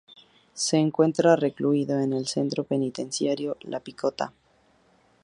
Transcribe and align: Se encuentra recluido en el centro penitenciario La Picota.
Se 0.55 0.77
encuentra 0.77 1.35
recluido 1.35 1.99
en 1.99 2.11
el 2.13 2.25
centro 2.25 2.63
penitenciario 2.63 3.57
La 3.61 3.81
Picota. 3.81 4.33